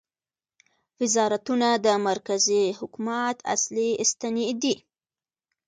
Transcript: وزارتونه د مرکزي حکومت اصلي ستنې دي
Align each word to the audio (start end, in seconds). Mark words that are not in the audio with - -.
وزارتونه 0.99 1.67
د 1.85 1.87
مرکزي 2.07 2.63
حکومت 2.79 3.37
اصلي 3.55 3.89
ستنې 4.11 4.45
دي 4.61 4.75